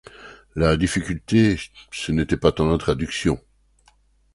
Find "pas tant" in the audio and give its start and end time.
2.35-2.67